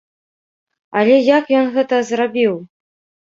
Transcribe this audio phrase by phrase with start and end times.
[1.01, 2.53] Але як ён гэта зрабіў?